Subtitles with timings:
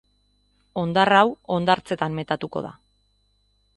[0.83, 1.27] Hondar hau
[1.57, 2.73] hondartzetan metatuko da.